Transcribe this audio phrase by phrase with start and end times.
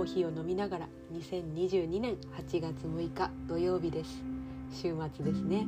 [0.00, 4.22] コーヒーを飲みながら2022年8月6日土曜日です。
[4.72, 5.66] 週末ですね。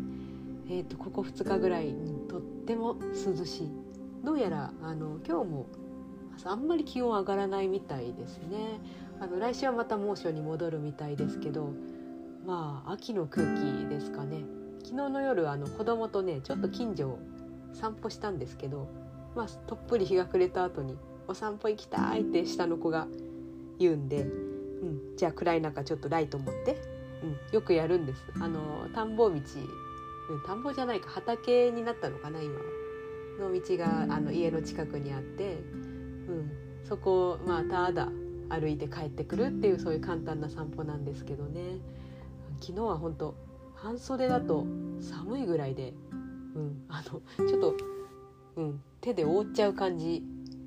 [0.70, 1.94] えーと、ここ2日ぐらい、
[2.30, 3.70] とっても涼しい。
[4.24, 5.66] どうやらあの今日も
[6.46, 8.80] あんまり気温上がらないみたいですね。
[9.20, 11.68] あの来週はまた猛暑に戻るみたいですけど
[12.46, 14.44] まあ秋の空気ですかね。
[14.82, 17.18] 昨日の夜あの子供とねちょっと近所を
[17.74, 18.88] 散歩したんですけど、
[19.36, 20.96] まあ、とっぷり日が暮れた後に
[21.28, 23.06] 「お散歩行きたい」って下の子が
[23.82, 26.76] 言うんで、うん、じゃあ暗い中ちょっとライト持って、
[27.22, 28.24] うん、よくやるんです。
[28.40, 29.42] あの田んぼ道、うん、
[30.46, 31.10] 田んぼじゃないか。
[31.10, 32.60] 畑になったのかな今は。
[33.38, 36.50] の道があの家の近くにあって、うん、
[36.84, 38.08] そこをまあただ
[38.48, 41.78] 歩いて帰ってくるっていうそういう簡単な散歩なんですけどね。
[42.60, 43.34] 昨日は本当
[43.74, 44.64] 半袖だと
[45.00, 45.94] 寒いぐらいで、
[46.54, 47.02] うん、あ
[47.38, 47.76] のちょっと、
[48.56, 50.22] うん、手で覆っちゃう感じ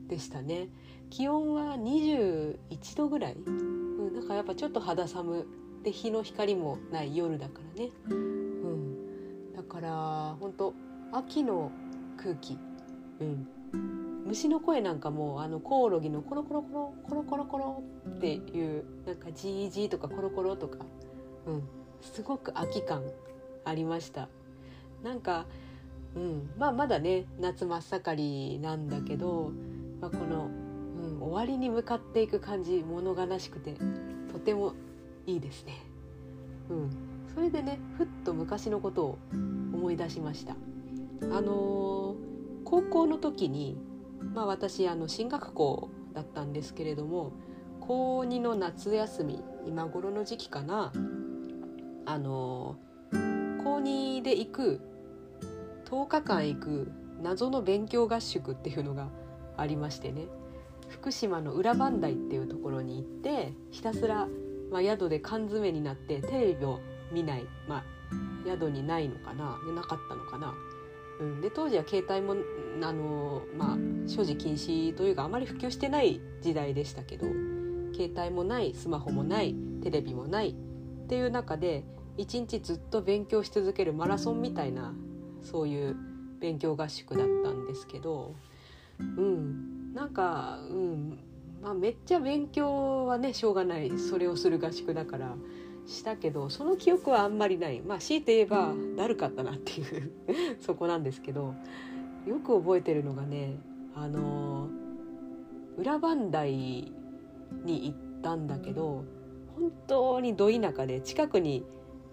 [0.07, 0.69] でしたね。
[1.09, 2.57] 気温は21
[2.95, 5.45] 度ぐらい、うん、だからやっぱちょっと肌寒
[5.83, 10.73] で日の光もない夜だからね、うん、だから本当
[11.11, 11.71] 秋の
[12.17, 12.57] 空気、
[13.19, 13.47] うん、
[14.25, 20.79] 虫の声なんかもあのコオロギのコロコロコロコロコロコロっていうなんかジージーとかコロコロとか、
[21.45, 21.63] うん、
[22.01, 23.03] すごく秋感
[23.63, 24.27] ありました。
[25.03, 25.45] なんか、
[26.15, 29.51] うん、まあまだね夏真っ盛りなんだけど、
[30.01, 30.49] まあ、この、
[31.25, 33.75] 終わりに向かっていく感じ物悲しくて
[34.31, 34.73] とても
[35.25, 35.83] いいですね。
[36.69, 36.89] うん、
[37.33, 40.55] それでねふっと昔のことを思い出しました。
[41.23, 42.15] あのー、
[42.63, 43.75] 高校の時に、
[44.35, 47.33] まあ、私あの進学校だったんですけれども
[47.79, 50.91] 高2の夏休み今頃の時期かな
[52.05, 52.77] あの
[53.63, 54.81] 高2で行く
[55.85, 59.09] 10日間行く謎の勉強合宿っていうのが
[59.57, 60.27] ありましてね
[60.89, 64.27] 福島の裏磐梯っていうところに行ってひたすら、
[64.71, 66.79] まあ、宿で缶詰になってテレビを
[67.11, 67.83] 見ない、まあ、
[68.45, 70.53] 宿にないのかななかったのかな。
[71.19, 72.35] うん、で当時は携帯も
[72.81, 77.25] あの、まあ、所持禁止というかあまり普及してない時代でしたけど
[77.93, 80.53] 携帯もないスマホもないテレビもないっ
[81.07, 81.85] ていう中で
[82.17, 84.93] 一日ずっと勉強し続けるマラソンみたいな
[85.41, 85.95] そういう
[86.39, 88.35] 勉強合宿だったんですけど
[88.99, 89.64] うん
[89.95, 91.19] なんかうん。
[91.63, 93.97] まあめっちゃ勉強はねしょうがない。
[93.97, 95.35] それをする合宿だから
[95.87, 97.81] したけどその記憶はあんまりない。
[97.81, 100.11] まあ強いて言えばだるかったなっていう
[100.61, 101.55] そこなんですけど
[102.27, 103.57] よく覚えてるのがね
[103.95, 104.69] あの
[105.77, 106.93] 裏磐梯
[107.63, 109.05] に行ったんだけど
[109.55, 111.63] 本当にど田舎で近くに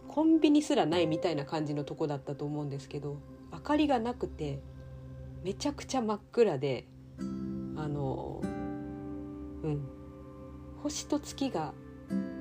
[0.09, 3.16] コンビニすらないみたいな感じのとこだったと思うんですけど
[3.53, 4.60] 明かりがなくて
[5.42, 6.87] めちゃくちゃ真っ暗で
[7.82, 8.41] あの
[9.65, 9.82] うん
[10.84, 11.75] 星と月が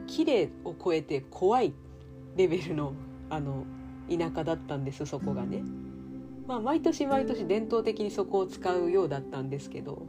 [0.05, 1.73] 綺麗を超えて怖い
[2.37, 2.93] レベルの
[3.31, 3.65] あの
[4.07, 5.63] 田舎だったんですそこがね。
[6.47, 10.05] まあ毎年毎年伝統的にそこを使うようだったんですけど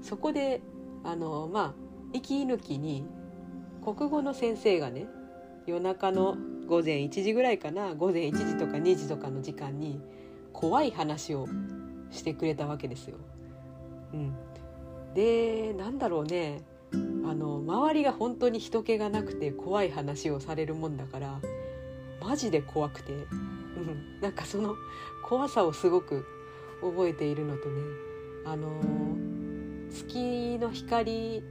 [0.00, 0.62] そこで
[1.04, 1.74] あのまあ
[2.14, 3.04] 息抜きに
[3.84, 5.06] 国語の先生がね
[5.66, 10.00] 夜中の午前1時ぐらいかな午前1時とか2時とかの時間に
[10.52, 11.46] 怖い話を
[12.10, 13.16] してくれたわけですよ。
[14.12, 14.34] うん、
[15.14, 16.62] でなんだろうね。
[16.92, 21.40] あの周りが本当に人気がなくて怖い話をされるもんだから
[22.20, 24.74] マジで怖くて、うん、なんかその
[25.24, 26.26] 怖さをすごく
[26.82, 27.80] 覚えているのとね
[28.44, 28.68] あの
[29.90, 31.42] 月の光、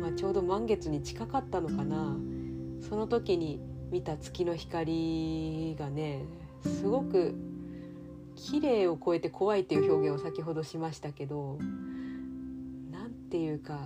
[0.00, 2.16] まあ、ちょうど満月に近かったのかな。
[2.88, 6.24] その時に見た月の光がね
[6.62, 7.34] すごく
[8.34, 11.58] 綺麗を超えて怖いっていう表現を先ほどしましたけど
[13.32, 13.78] ていうか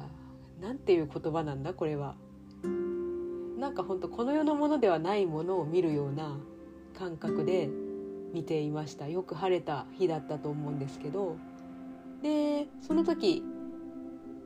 [0.61, 2.17] 何ていう言葉なんだこれは。
[3.59, 6.37] なんかほんとこの世のものではないものを見るような
[6.99, 7.71] 感覚で
[8.35, 11.37] 見ていましたよく晴れた日だったと思うんですけど
[12.23, 13.43] でその時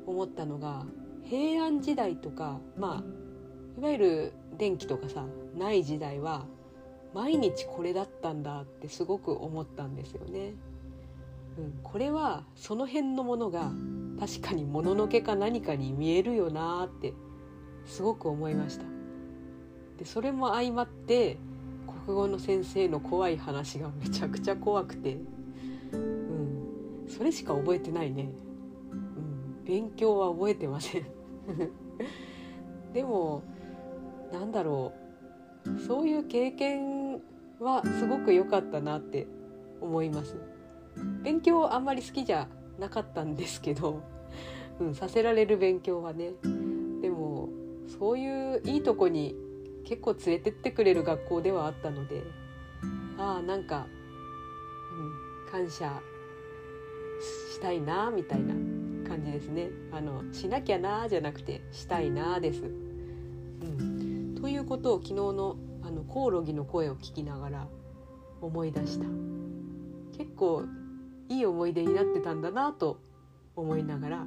[0.06, 0.84] 思ったのが
[1.24, 5.24] 平安時代とかまあいわゆる電気とかさ
[5.58, 6.46] ない時代は
[7.12, 10.54] 毎日これだったんだってすごく思ったんですよね。
[11.58, 13.72] うん、これはその辺のものが
[14.20, 17.14] 確かにもののけか何かに見えるよなって
[17.86, 18.84] すごく思いました。
[19.96, 21.38] でそれも相まって
[22.06, 25.16] 国語の先生の怖い話がめちゃくちゃ怖くて、
[25.92, 28.30] うん、それしか覚えてないね。
[28.92, 31.06] うん、勉強は覚えてません。
[32.92, 33.42] でも
[34.32, 35.00] なんだろう。
[35.86, 37.20] そういう経験
[37.58, 39.26] はすごく良かったなって
[39.80, 40.36] 思います。
[41.22, 42.48] 勉強あんまり好きじゃ
[42.80, 44.02] なかったんですけど、
[44.80, 46.32] うん、させられる勉強はね。
[47.02, 47.48] でも
[47.86, 49.36] そういういいとこに
[49.84, 52.22] 結構連れてってくれる学校ではあったので
[53.18, 53.86] ああなんか、
[55.46, 56.00] うん、感謝
[57.52, 58.54] したいなみたいな
[59.08, 59.68] 感じですね。
[59.92, 62.62] あのしなきゃなじゃなくてしたいなです。
[62.62, 62.66] う
[63.64, 67.66] ん、ということを昨日のあのコオロギの声を聞きながら
[68.40, 69.06] 思い出した。
[70.16, 70.64] 結構
[71.30, 73.00] いい思い出になってたんだなと
[73.56, 74.26] 思いながら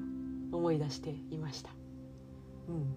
[0.51, 1.69] 思い出していました。
[2.69, 2.95] うん、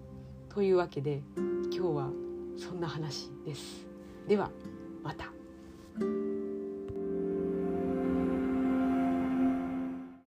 [0.49, 2.11] というわけで今日は
[2.57, 3.87] そんな話です。
[4.29, 4.51] では
[5.03, 5.36] また。